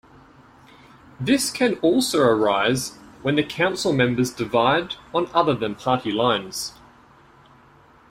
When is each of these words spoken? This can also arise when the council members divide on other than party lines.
This 1.19 1.51
can 1.51 1.75
also 1.75 2.23
arise 2.23 2.95
when 3.21 3.35
the 3.35 3.43
council 3.43 3.93
members 3.93 4.31
divide 4.31 4.95
on 5.13 5.29
other 5.31 5.53
than 5.53 5.75
party 5.75 6.11
lines. 6.11 6.73